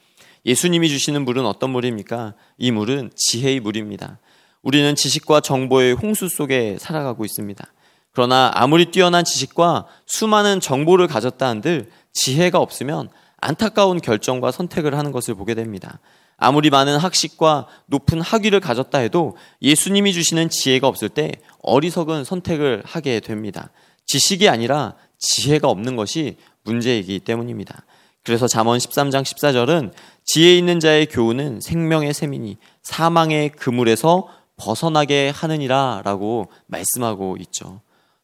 예수님이 0.46 0.88
주시는 0.88 1.24
물은 1.24 1.46
어떤 1.46 1.70
물입니까? 1.70 2.34
이 2.58 2.70
물은 2.70 3.10
지혜의 3.16 3.60
물입니다. 3.60 4.18
우리는 4.62 4.94
지식과 4.94 5.40
정보의 5.40 5.94
홍수 5.94 6.28
속에 6.28 6.76
살아가고 6.78 7.24
있습니다. 7.24 7.64
그러나 8.12 8.50
아무리 8.54 8.86
뛰어난 8.86 9.24
지식과 9.24 9.86
수많은 10.06 10.60
정보를 10.60 11.06
가졌다 11.06 11.46
한들 11.46 11.90
지혜가 12.12 12.58
없으면 12.58 13.08
안타까운 13.44 14.00
결정과 14.00 14.50
선택을 14.50 14.96
하는 14.96 15.12
것을 15.12 15.34
보게 15.34 15.54
됩니다. 15.54 16.00
아무리 16.38 16.70
많은 16.70 16.96
학식과 16.96 17.66
높은 17.86 18.20
학위를 18.22 18.60
가졌다 18.60 18.96
해도 18.98 19.36
예수님이 19.60 20.14
주시는 20.14 20.48
지혜가 20.48 20.88
없을 20.88 21.10
때 21.10 21.32
어리석은 21.62 22.24
선택을 22.24 22.82
하게 22.86 23.20
됩니다. 23.20 23.70
지식이 24.06 24.48
아니라 24.48 24.94
지혜가 25.18 25.68
없는 25.68 25.94
것이 25.94 26.38
문제이기 26.64 27.20
때문입니다. 27.20 27.84
그래서 28.22 28.48
잠언 28.48 28.78
13장 28.78 29.22
14절은 29.22 29.92
지혜 30.24 30.56
있는 30.56 30.80
자의 30.80 31.04
교훈은 31.04 31.60
생명의 31.60 32.14
셈이니 32.14 32.56
사망의 32.82 33.50
그물에서 33.50 34.26
벗어나게 34.56 35.28
하느니라 35.28 36.00
라고 36.02 36.50
말씀하고 36.66 37.36
있죠. 37.40 37.82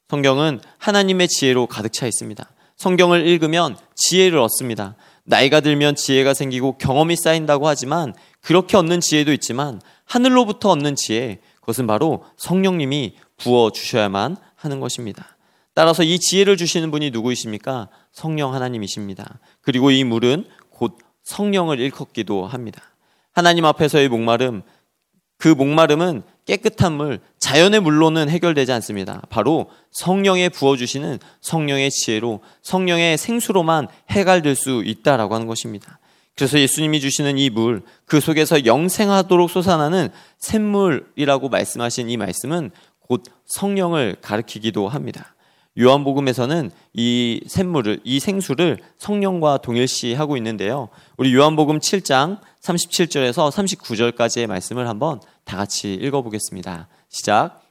성경은 0.08 0.60
하나님의 0.78 1.28
지혜로 1.28 1.66
가득 1.66 1.92
차 1.92 2.06
있습니다. 2.06 2.50
성경을 2.80 3.26
읽으면 3.26 3.76
지혜를 3.94 4.38
얻습니다. 4.38 4.96
나이가 5.30 5.60
들면 5.60 5.94
지혜가 5.94 6.34
생기고 6.34 6.76
경험이 6.76 7.14
쌓인다고 7.14 7.68
하지만 7.68 8.14
그렇게 8.40 8.76
얻는 8.76 9.00
지혜도 9.00 9.32
있지만 9.34 9.80
하늘로부터 10.04 10.70
얻는 10.70 10.96
지혜, 10.96 11.38
그것은 11.60 11.86
바로 11.86 12.24
성령님이 12.36 13.14
부어 13.36 13.70
주셔야만 13.70 14.36
하는 14.56 14.80
것입니다. 14.80 15.36
따라서 15.72 16.02
이 16.02 16.18
지혜를 16.18 16.56
주시는 16.56 16.90
분이 16.90 17.12
누구이십니까? 17.12 17.90
성령 18.10 18.54
하나님이십니다. 18.54 19.38
그리고 19.60 19.92
이 19.92 20.02
물은 20.02 20.46
곧 20.68 20.98
성령을 21.22 21.78
일컫기도 21.78 22.44
합니다. 22.44 22.82
하나님 23.32 23.64
앞에서의 23.66 24.08
목마름, 24.08 24.62
그 25.40 25.48
목마름은 25.48 26.22
깨끗한 26.44 26.92
물, 26.92 27.18
자연의 27.38 27.80
물로는 27.80 28.28
해결되지 28.28 28.72
않습니다. 28.72 29.22
바로 29.30 29.70
성령에 29.90 30.50
부어주시는 30.50 31.18
성령의 31.40 31.90
지혜로, 31.90 32.40
성령의 32.62 33.16
생수로만 33.16 33.88
해갈될 34.10 34.54
수 34.54 34.82
있다라고 34.84 35.34
하는 35.34 35.46
것입니다. 35.46 35.98
그래서 36.36 36.60
예수님이 36.60 37.00
주시는 37.00 37.38
이 37.38 37.48
물, 37.48 37.82
그 38.04 38.20
속에서 38.20 38.66
영생하도록 38.66 39.48
솟아나는 39.50 40.10
샘물이라고 40.38 41.48
말씀하신 41.48 42.10
이 42.10 42.18
말씀은 42.18 42.70
곧 43.08 43.24
성령을 43.46 44.16
가리키기도 44.20 44.88
합니다. 44.88 45.34
요한복음에서는 45.78 46.70
이 46.94 47.40
샘물을, 47.46 48.00
이 48.04 48.18
생수를 48.20 48.78
성령과 48.98 49.58
동일시하고 49.58 50.36
있는데요. 50.36 50.88
우리 51.16 51.34
요한복음 51.34 51.78
7장 51.78 52.40
37절에서 52.60 53.50
39절까지의 53.50 54.46
말씀을 54.46 54.88
한번 54.88 55.20
다 55.44 55.56
같이 55.56 55.94
읽어 55.94 56.22
보겠습니다. 56.22 56.88
시작. 57.08 57.62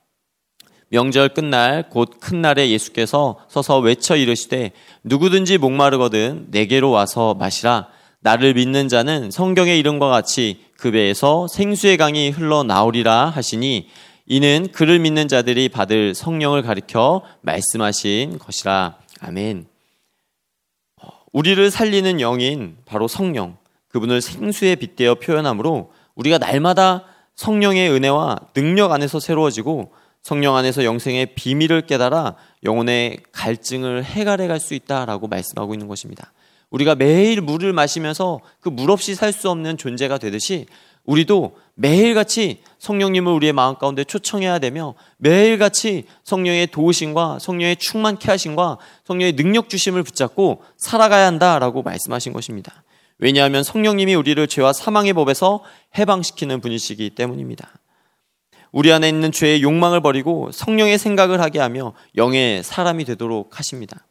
명절 0.92 1.30
끝날 1.30 1.90
곧 1.90 2.20
큰 2.20 2.42
날에 2.42 2.70
예수께서 2.72 3.38
서서 3.48 3.80
외쳐 3.80 4.16
이르시되 4.16 4.72
누구든지 5.04 5.58
목마르거든 5.60 6.48
내게로 6.50 6.90
와서 6.90 7.36
마시라. 7.36 7.90
나를 8.22 8.54
믿는 8.54 8.90
자는 8.90 9.30
성경의 9.32 9.80
이름과 9.80 10.10
같이 10.10 10.66
그 10.78 10.92
배에서 10.92 11.48
생수의 11.48 11.98
강이 11.98 12.32
흘러 12.32 12.64
나오리라 12.64 13.30
하시니 13.30 13.88
이는 14.32 14.68
그를 14.72 15.00
믿는 15.00 15.28
자들이 15.28 15.70
받을 15.70 16.14
성령을 16.14 16.62
가리켜 16.62 17.24
말씀하신 17.42 18.38
것이라. 18.38 19.00
아멘. 19.22 19.66
우리를 21.32 21.72
살리는 21.72 22.22
영인 22.22 22.78
바로 22.86 23.08
성령, 23.08 23.58
그분을 23.88 24.22
생수에 24.22 24.76
빗대어 24.76 25.16
표현하므로 25.16 25.92
우리가 26.14 26.38
날마다 26.38 27.06
성령의 27.36 27.90
은혜와 27.90 28.38
능력 28.54 28.92
안에서 28.92 29.20
새로워지고 29.20 29.92
성령 30.22 30.56
안에서 30.56 30.84
영생의 30.84 31.34
비밀을 31.34 31.88
깨달아 31.88 32.36
영혼의 32.64 33.22
갈증을 33.32 34.04
해갈해 34.04 34.48
갈 34.48 34.60
수 34.60 34.76
있다라고 34.76 35.28
말씀하고 35.28 35.74
있는 35.74 35.88
것입니다. 35.88 36.34
우리가 36.70 36.94
매일 36.94 37.42
물을 37.42 37.74
마시면서 37.74 38.42
그 38.60 38.70
물 38.70 38.92
없이 38.92 39.16
살 39.16 39.34
수 39.34 39.50
없는 39.50 39.78
존재가 39.78 40.20
되듯이 40.20 40.68
우리도 41.10 41.58
매일같이 41.74 42.62
성령님을 42.78 43.34
우리의 43.34 43.52
마음 43.52 43.76
가운데 43.76 44.04
초청해야 44.04 44.60
되며 44.60 44.94
매일같이 45.18 46.06
성령의 46.24 46.68
도우심과 46.68 47.40
성령의 47.40 47.78
충만케 47.78 48.30
하심과 48.30 48.78
성령의 49.06 49.34
능력 49.36 49.70
주심을 49.70 50.04
붙잡고 50.04 50.62
살아가야 50.78 51.26
한다라고 51.26 51.82
말씀하신 51.82 52.32
것입니다. 52.32 52.84
왜냐하면 53.18 53.64
성령님이 53.64 54.14
우리를 54.14 54.46
죄와 54.48 54.72
사망의 54.72 55.14
법에서 55.14 55.64
해방시키는 55.98 56.62
분이시기 56.62 57.10
때문입니다. 57.12 57.68
우리 58.72 58.94
안에 58.94 59.10
있는 59.10 59.32
죄의 59.32 59.64
욕망을 59.64 60.02
버리고 60.02 60.52
성령의 60.54 61.00
생각을 61.00 61.42
하게 61.42 61.58
하며 61.58 61.94
영의 62.18 62.62
사람이 62.62 63.06
되도록 63.06 63.58
하십니다. 63.58 64.06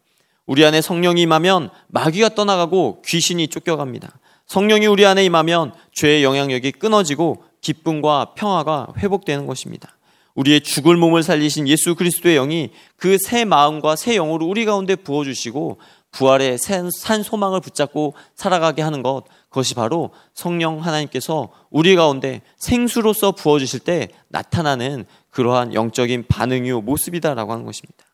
우리 0.47 0.65
안에 0.65 0.81
성령이 0.81 1.23
임하면 1.23 1.71
마귀가 1.87 2.31
떠나가고 2.31 3.03
귀신이 3.03 3.47
쫓겨갑니다. 3.47 4.19
성령이 4.49 4.87
우리 4.87 5.07
안에 5.07 5.25
임하면 5.25 5.73
죄의 5.93 6.25
영향력이 6.25 6.73
끊어지고 6.73 7.45
기쁨과 7.61 8.33
평화가 8.35 8.89
회복되는 8.97 9.47
것입니다. 9.47 9.97
우리의 10.35 10.61
죽을 10.63 10.97
몸을 10.97 11.23
살리신 11.23 11.69
예수 11.69 11.95
그리스도의 11.95 12.37
영이 12.37 12.71
그 12.97 13.19
새 13.19 13.45
마음과 13.45 13.97
새 13.97 14.15
영으로 14.15 14.47
우리 14.47 14.65
가운데 14.65 14.97
부어주시고 14.97 15.79
부활의 16.13 16.57
산 16.59 16.91
소망을 17.23 17.61
붙잡고 17.61 18.15
살아가게 18.35 18.81
하는 18.81 19.03
것, 19.03 19.25
그것이 19.51 19.75
바로 19.75 20.11
성령 20.33 20.83
하나님께서 20.83 21.51
우리 21.71 21.97
가운데 21.97 22.41
생수로서 22.57 23.33
부어주실 23.33 23.81
때 23.81 24.09
나타나는 24.29 25.05
그러한 25.31 25.75
영적인 25.75 26.25
반응이요 26.29 26.81
모습이다라고 26.81 27.53
하는 27.53 27.67
것입니다. 27.67 28.07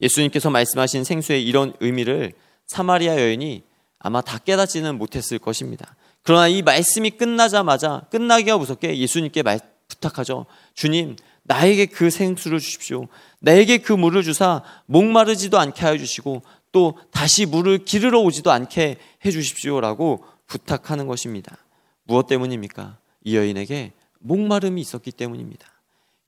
예수님께서 0.00 0.50
말씀하신 0.50 1.02
생수의 1.02 1.42
이런 1.42 1.72
의미를 1.80 2.32
사마리아 2.66 3.20
여인이 3.20 3.64
아마 4.06 4.20
다 4.20 4.38
깨닫지는 4.38 4.98
못했을 4.98 5.40
것입니다. 5.40 5.96
그러나 6.22 6.46
이 6.46 6.62
말씀이 6.62 7.10
끝나자마자 7.10 8.02
끝나기가 8.10 8.56
무섭게 8.56 8.98
예수님께 8.98 9.42
말, 9.42 9.58
부탁하죠. 9.88 10.46
주님, 10.74 11.16
나에게 11.42 11.86
그 11.86 12.10
생수를 12.10 12.60
주십시오. 12.60 13.08
나에게 13.40 13.78
그 13.78 13.92
물을 13.92 14.22
주사 14.22 14.62
목마르지도 14.86 15.58
않게 15.58 15.84
하여 15.84 15.98
주시고 15.98 16.42
또 16.70 16.96
다시 17.10 17.46
물을 17.46 17.78
기르러 17.78 18.20
오지도 18.20 18.52
않게 18.52 18.98
해 19.24 19.30
주십시오라고 19.30 20.24
부탁하는 20.46 21.08
것입니다. 21.08 21.56
무엇 22.04 22.28
때문입니까? 22.28 22.98
이 23.24 23.36
여인에게 23.36 23.92
목마름이 24.20 24.80
있었기 24.82 25.10
때문입니다. 25.10 25.66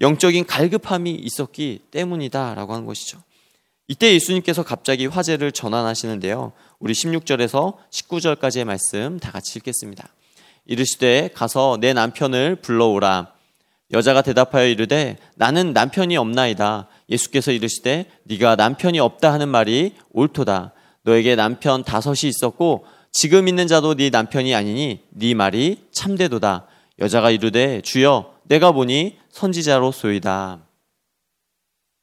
영적인 0.01 0.47
갈급함이 0.47 1.13
있었기 1.13 1.83
때문이다라고 1.93 2.73
하는 2.73 2.87
것이죠. 2.87 3.23
이때 3.91 4.13
예수님께서 4.13 4.63
갑자기 4.63 5.07
화제를 5.07 5.51
전환하시는데요. 5.51 6.53
우리 6.79 6.93
16절에서 6.93 7.77
19절까지의 7.91 8.65
말씀 8.65 9.19
다 9.19 9.33
같이 9.33 9.59
읽겠습니다. 9.59 10.07
이르시되 10.67 11.31
가서 11.33 11.79
내 11.81 11.95
남편을 11.95 12.57
불러오라. 12.57 13.33
여자가 13.91 14.21
대답하여 14.21 14.67
이르되 14.67 15.17
나는 15.37 15.73
남편이 15.73 16.19
없나이다. 16.19 16.87
예수께서 17.09 17.51
이르시되 17.51 18.05
네가 18.25 18.57
남편이 18.57 19.01
없다 19.01 19.33
하는 19.33 19.49
말이 19.49 19.95
옳도다. 20.13 20.75
너에게 21.05 21.35
남편 21.35 21.83
다섯이 21.83 22.29
있었고 22.29 22.85
지금 23.11 23.49
있는 23.49 23.67
자도 23.67 23.95
네 23.95 24.11
남편이 24.11 24.55
아니니 24.55 25.01
네 25.09 25.33
말이 25.33 25.83
참되도다. 25.93 26.67
여자가 26.99 27.31
이르되 27.31 27.81
주여 27.81 28.35
내가 28.43 28.73
보니 28.73 29.17
선지자로 29.31 29.93
소이다. 29.93 30.61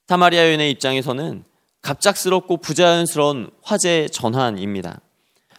사마리아 0.07 0.47
여인의 0.47 0.71
입장에서는 0.71 1.43
갑작스럽고 1.85 2.57
부자연스러운 2.57 3.51
화제 3.61 4.07
전환입니다. 4.11 5.01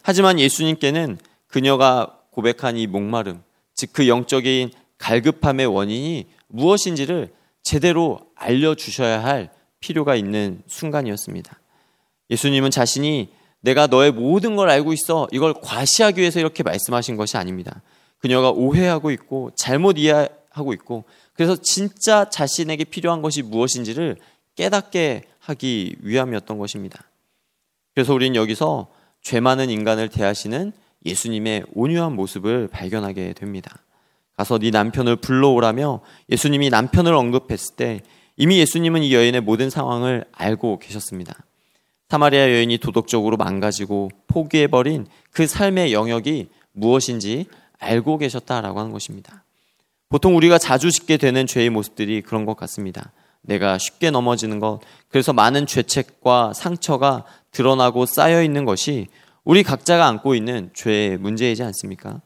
하지만 0.03 0.39
예수님께는 0.41 1.17
그녀가 1.47 2.19
고백한 2.31 2.75
이 2.75 2.85
목마름, 2.85 3.41
즉 3.73 3.93
그 3.93 4.09
영적인 4.09 4.71
갈급함의 4.97 5.67
원인이 5.67 6.25
무엇인지를 6.47 7.29
제대로 7.63 8.19
알려주셔야 8.35 9.23
할 9.23 9.51
필요가 9.79 10.15
있는 10.15 10.61
순간이었습니다. 10.67 11.59
예수님은 12.29 12.71
자신이 12.71 13.29
내가 13.61 13.87
너의 13.87 14.11
모든 14.11 14.57
걸 14.57 14.69
알고 14.69 14.91
있어 14.93 15.27
이걸 15.31 15.53
과시하기 15.53 16.19
위해서 16.19 16.39
이렇게 16.41 16.61
말씀하신 16.61 17.15
것이 17.15 17.37
아닙니다. 17.37 17.81
그녀가 18.17 18.51
오해하고 18.51 19.11
있고 19.11 19.51
잘못 19.55 19.97
이해하고 19.97 20.73
있고 20.73 21.05
그래서 21.33 21.55
진짜 21.55 22.29
자신에게 22.29 22.83
필요한 22.83 23.21
것이 23.21 23.43
무엇인지를 23.43 24.17
깨닫게 24.57 25.23
하기 25.39 25.95
위함이었던 26.01 26.57
것입니다. 26.57 27.03
그래서 27.95 28.13
우리는 28.13 28.35
여기서 28.35 28.87
죄 29.21 29.39
많은 29.39 29.69
인간을 29.69 30.09
대하시는 30.09 30.73
예수님의 31.05 31.63
온유한 31.73 32.13
모습을 32.15 32.67
발견하게 32.67 33.33
됩니다. 33.33 33.77
가서 34.35 34.59
네 34.59 34.69
남편을 34.69 35.15
불러오라며 35.17 36.01
예수님이 36.29 36.69
남편을 36.69 37.13
언급했을 37.13 37.75
때 37.75 38.01
이미 38.35 38.59
예수님은 38.59 39.03
이 39.03 39.13
여인의 39.13 39.41
모든 39.41 39.69
상황을 39.69 40.25
알고 40.31 40.79
계셨습니다. 40.79 41.33
사마리아 42.09 42.49
여인이 42.51 42.77
도덕적으로 42.77 43.35
망가지고 43.37 44.11
포기해버린 44.27 45.07
그 45.31 45.47
삶의 45.47 45.91
영역이 45.91 46.49
무엇인지 46.73 47.47
알고 47.79 48.19
계셨다라고 48.19 48.79
하는 48.79 48.91
것입니다. 48.91 49.43
보통 50.09 50.37
우리가 50.37 50.57
자주 50.57 50.91
짓게 50.91 51.17
되는 51.17 51.45
죄의 51.47 51.69
모습들이 51.69 52.21
그런 52.21 52.45
것 52.45 52.55
같습니다. 52.55 53.11
내가 53.47 53.77
쉽게 53.77 54.11
넘어지는 54.11 54.59
것, 54.59 54.79
그래서 55.09 55.33
많은 55.33 55.65
죄책과 55.65 56.53
상처가 56.53 57.23
드러나고 57.51 58.05
쌓여 58.05 58.43
있는 58.43 58.65
것이 58.65 59.07
우리 59.43 59.63
각자가 59.63 60.05
안고 60.05 60.35
있는 60.35 60.69
죄의 60.73 61.17
문제이지 61.17 61.63
않습니까? 61.63 62.21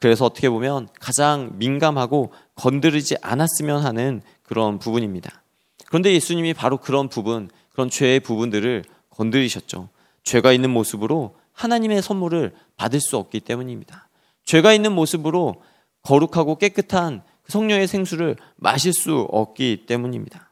그래서 0.00 0.24
어떻게 0.24 0.48
보면 0.50 0.88
가장 0.98 1.52
민감하고 1.54 2.32
건드리지 2.56 3.16
않았으면 3.20 3.84
하는 3.84 4.22
그런 4.42 4.78
부분입니다. 4.78 5.42
그런데 5.86 6.12
예수님이 6.12 6.54
바로 6.54 6.78
그런 6.78 7.08
부분, 7.08 7.50
그런 7.72 7.90
죄의 7.90 8.20
부분들을 8.20 8.84
건드리셨죠. 9.10 9.90
죄가 10.24 10.52
있는 10.52 10.70
모습으로 10.70 11.36
하나님의 11.52 12.02
선물을 12.02 12.52
받을 12.76 13.00
수 13.00 13.18
없기 13.18 13.40
때문입니다. 13.40 14.08
죄가 14.44 14.72
있는 14.72 14.92
모습으로 14.92 15.62
거룩하고 16.02 16.56
깨끗한 16.56 17.22
성령의 17.48 17.86
생수를 17.86 18.36
마실 18.56 18.92
수 18.92 19.28
없기 19.30 19.84
때문입니다. 19.86 20.50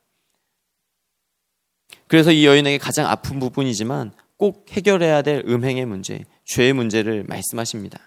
그래서 2.13 2.31
이 2.31 2.45
여인에게 2.45 2.77
가장 2.77 3.07
아픈 3.07 3.41
부분이지만 3.41 4.13
꼭 4.37 4.67
해결해야 4.71 5.23
될 5.23 5.43
음행의 5.49 5.87
문제, 5.87 6.27
죄의 6.45 6.75
문제를 6.75 7.25
말씀하십니다. 7.27 7.99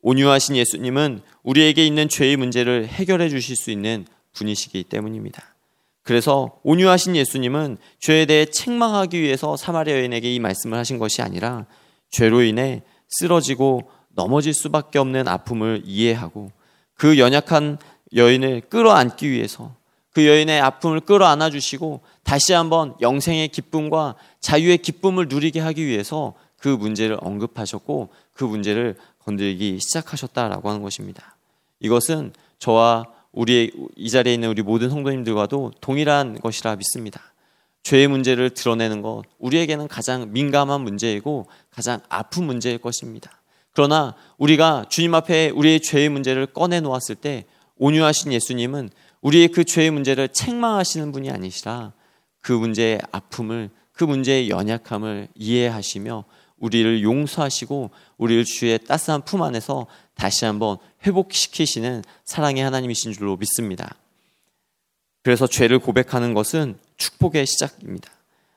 온유하신 0.00 0.56
예수님은 0.56 1.20
우리에게 1.42 1.84
있는 1.86 2.08
죄의 2.08 2.38
문제를 2.38 2.86
해결해 2.86 3.28
주실 3.28 3.54
수 3.54 3.70
있는 3.70 4.06
분이시기 4.32 4.84
때문입니다. 4.84 5.42
그래서 6.02 6.58
온유하신 6.62 7.16
예수님은 7.16 7.76
죄에 8.00 8.24
대해 8.24 8.46
책망하기 8.46 9.20
위해서 9.20 9.58
사마리아 9.58 9.94
여인에게 9.98 10.34
이 10.34 10.38
말씀을 10.38 10.78
하신 10.78 10.96
것이 10.96 11.20
아니라 11.20 11.66
죄로 12.08 12.40
인해 12.40 12.80
쓰러지고 13.10 13.90
넘어질 14.14 14.54
수밖에 14.54 14.98
없는 14.98 15.28
아픔을 15.28 15.82
이해하고 15.84 16.50
그 16.94 17.18
연약한 17.18 17.76
여인을 18.16 18.62
끌어안기 18.70 19.30
위해서 19.30 19.76
그 20.14 20.26
여인의 20.26 20.60
아픔을 20.60 21.00
끌어안아 21.00 21.50
주시고 21.50 22.00
다시 22.22 22.52
한번 22.52 22.94
영생의 23.00 23.48
기쁨과 23.48 24.14
자유의 24.40 24.78
기쁨을 24.78 25.26
누리게 25.28 25.58
하기 25.58 25.84
위해서 25.84 26.34
그 26.56 26.68
문제를 26.68 27.18
언급하셨고 27.20 28.10
그 28.32 28.44
문제를 28.44 28.96
건들기 29.24 29.78
시작하셨다라고 29.80 30.68
하는 30.68 30.82
것입니다. 30.82 31.36
이것은 31.80 32.32
저와 32.60 33.06
우리 33.32 33.72
이 33.96 34.08
자리에 34.08 34.34
있는 34.34 34.48
우리 34.48 34.62
모든 34.62 34.88
성도님들과도 34.88 35.72
동일한 35.80 36.38
것이라 36.38 36.76
믿습니다. 36.76 37.20
죄의 37.82 38.06
문제를 38.06 38.50
드러내는 38.50 39.02
것 39.02 39.24
우리에게는 39.38 39.88
가장 39.88 40.32
민감한 40.32 40.82
문제이고 40.82 41.48
가장 41.70 42.00
아픈 42.08 42.44
문제일 42.44 42.78
것입니다. 42.78 43.42
그러나 43.72 44.14
우리가 44.38 44.86
주님 44.88 45.12
앞에 45.14 45.50
우리의 45.50 45.80
죄의 45.80 46.08
문제를 46.08 46.46
꺼내 46.46 46.80
놓았을 46.80 47.16
때 47.16 47.44
온유하신 47.78 48.32
예수님은 48.32 48.90
우리의 49.24 49.48
그 49.48 49.64
죄의 49.64 49.90
문제를 49.90 50.28
책망하시는 50.28 51.10
분이 51.10 51.30
아니시라 51.30 51.92
그 52.40 52.52
문제의 52.52 53.00
아픔을 53.10 53.70
그 53.92 54.04
문제의 54.04 54.50
연약함을 54.50 55.28
이해하시며 55.34 56.24
우리를 56.58 57.02
용서하시고 57.02 57.90
우리를 58.18 58.44
주의 58.44 58.78
따스한 58.78 59.22
품 59.22 59.42
안에서 59.42 59.86
다시 60.14 60.44
한번 60.44 60.76
회복시키시는 61.06 62.04
사랑의 62.24 62.62
하나님이신 62.62 63.12
줄로 63.12 63.36
믿습니다. 63.36 63.96
그래서 65.22 65.46
죄를 65.46 65.78
고백하는 65.78 66.34
것은 66.34 66.76
축복의 66.98 67.46
시작입니다. 67.46 68.10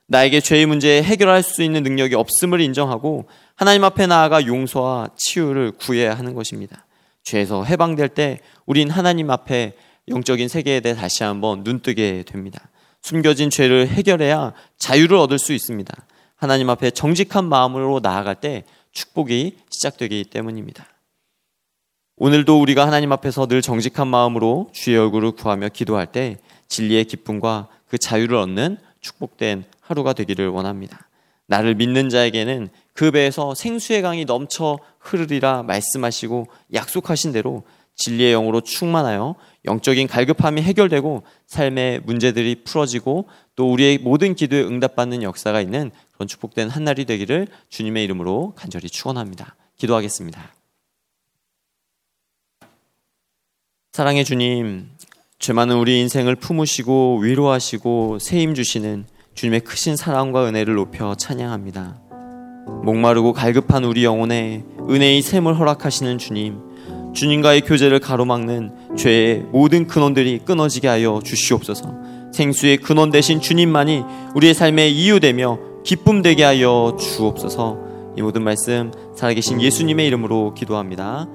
나에게 0.07 0.41
죄의 0.41 0.65
문제에 0.65 1.01
해결할 1.01 1.43
수 1.43 1.63
있는 1.63 1.83
능력이 1.83 2.15
없음을 2.15 2.59
인정하고 2.59 3.25
하나님 3.55 3.85
앞에 3.85 4.05
나아가 4.07 4.45
용서와 4.45 5.09
치유를 5.15 5.71
구해야 5.71 6.17
하는 6.17 6.33
것입니다. 6.33 6.85
죄에서 7.23 7.63
해방될 7.63 8.09
때 8.09 8.39
우린 8.65 8.89
하나님 8.89 9.29
앞에 9.29 9.73
영적인 10.07 10.47
세계에 10.47 10.79
대해 10.79 10.95
다시 10.95 11.23
한번 11.23 11.63
눈뜨게 11.63 12.23
됩니다. 12.25 12.69
숨겨진 13.01 13.49
죄를 13.49 13.87
해결해야 13.87 14.53
자유를 14.77 15.17
얻을 15.17 15.39
수 15.39 15.53
있습니다. 15.53 15.93
하나님 16.35 16.69
앞에 16.69 16.91
정직한 16.91 17.45
마음으로 17.45 17.99
나아갈 18.01 18.35
때 18.35 18.63
축복이 18.91 19.57
시작되기 19.69 20.25
때문입니다. 20.25 20.85
오늘도 22.15 22.59
우리가 22.59 22.85
하나님 22.85 23.11
앞에서 23.11 23.45
늘 23.47 23.61
정직한 23.61 24.07
마음으로 24.07 24.69
주의 24.73 24.97
얼굴을 24.97 25.33
구하며 25.33 25.69
기도할 25.69 26.07
때 26.07 26.37
진리의 26.67 27.05
기쁨과 27.05 27.67
그 27.87 27.97
자유를 27.97 28.37
얻는 28.37 28.77
축복된 29.01 29.65
하루가 29.81 30.13
되기를 30.13 30.47
원합니다. 30.49 31.07
나를 31.45 31.75
믿는 31.75 32.09
자에게는 32.09 32.69
그 32.93 33.11
배에서 33.11 33.55
생수의 33.55 34.01
강이 34.01 34.25
넘쳐 34.25 34.79
흐르리라 34.99 35.63
말씀하시고 35.63 36.47
약속하신 36.73 37.31
대로 37.31 37.63
진리의 37.97 38.31
영으로 38.31 38.61
충만하여 38.61 39.35
영적인 39.65 40.07
갈급함이 40.07 40.61
해결되고 40.61 41.23
삶의 41.47 42.01
문제들이 42.05 42.63
풀어지고 42.63 43.27
또 43.55 43.71
우리의 43.71 43.97
모든 43.97 44.35
기도에 44.35 44.61
응답받는 44.61 45.23
역사가 45.23 45.59
있는 45.61 45.91
그런 46.13 46.27
축복된 46.27 46.69
한 46.69 46.83
날이 46.83 47.05
되기를 47.05 47.47
주님의 47.69 48.03
이름으로 48.05 48.53
간절히 48.55 48.87
축원합니다. 48.87 49.55
기도하겠습니다. 49.77 50.53
사랑의 53.91 54.25
주님, 54.25 54.91
죄 55.39 55.53
많은 55.53 55.75
우리 55.75 55.99
인생을 55.99 56.35
품으시고 56.35 57.19
위로하시고 57.21 58.19
세임 58.19 58.53
주시는 58.53 59.05
주님의 59.33 59.61
크신 59.61 59.95
사랑과 59.95 60.47
은혜를 60.47 60.75
높여 60.75 61.15
찬양합니다. 61.15 62.01
목마르고 62.83 63.33
갈급한 63.33 63.85
우리 63.85 64.03
영혼에 64.03 64.63
은혜의 64.87 65.21
샘을 65.21 65.57
허락하시는 65.57 66.17
주님, 66.19 66.66
주님과의 67.17 67.61
교제를 67.61 67.99
가로막는 67.99 68.95
죄의 68.95 69.47
모든 69.51 69.87
근원들이 69.87 70.41
끊어지게 70.45 70.87
하여 70.87 71.19
주시옵소서. 71.23 71.95
생수의 72.31 72.77
근원 72.77 73.09
대신 73.09 73.41
주님만이 73.41 74.03
우리의 74.35 74.53
삶의 74.53 74.95
이유되며 74.95 75.57
기쁨 75.83 76.21
되게 76.21 76.43
하여 76.43 76.95
주옵소서. 76.99 77.79
이 78.17 78.21
모든 78.21 78.43
말씀 78.43 78.91
살아계신 79.15 79.59
예수님의 79.63 80.05
이름으로 80.05 80.53
기도합니다. 80.53 81.27